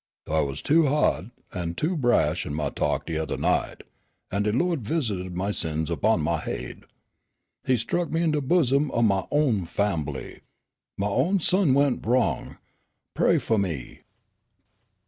I 0.27 0.39
was 0.39 0.63
too 0.63 0.87
ha'd 0.87 1.29
an' 1.53 1.75
too 1.75 1.95
brash 1.95 2.43
in 2.47 2.55
my 2.55 2.71
talk 2.71 3.05
de 3.05 3.19
othah 3.19 3.35
night, 3.37 3.83
an' 4.31 4.41
de 4.41 4.51
Lawd 4.51 4.79
visited 4.79 5.37
my 5.37 5.51
sins 5.51 5.91
upon 5.91 6.21
my 6.23 6.39
haid. 6.39 6.85
He 7.65 7.77
struck 7.77 8.09
me 8.11 8.23
in 8.23 8.31
de 8.31 8.41
bosom 8.41 8.89
o' 8.95 9.03
my 9.03 9.27
own 9.29 9.67
fambly. 9.67 10.39
My 10.97 11.05
own 11.05 11.39
son 11.39 11.75
went 11.75 12.03
wrong. 12.03 12.57
Pray 13.13 13.37
fu' 13.37 13.59
me!" 13.59 13.99